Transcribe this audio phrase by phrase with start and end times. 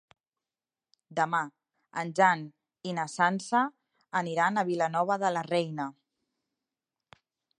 [1.19, 1.41] Demà
[2.03, 2.41] en Jan
[2.91, 3.61] i na Sança
[4.23, 5.89] aniran a Vilanova de la Reina.